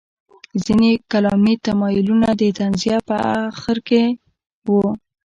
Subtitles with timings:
[0.63, 4.03] ځینې کلامي تمایلونه د تنزیه په اخر سر کې
[4.69, 4.85] وو.